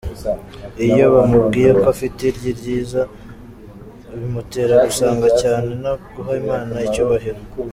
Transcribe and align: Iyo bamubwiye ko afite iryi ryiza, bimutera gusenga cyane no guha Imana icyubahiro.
Iyo 0.87 1.05
bamubwiye 1.15 1.69
ko 1.79 1.85
afite 1.93 2.19
iryi 2.29 2.51
ryiza, 2.59 3.01
bimutera 4.17 4.73
gusenga 4.85 5.27
cyane 5.41 5.69
no 5.83 5.93
guha 6.13 6.31
Imana 6.43 6.75
icyubahiro. 6.87 7.41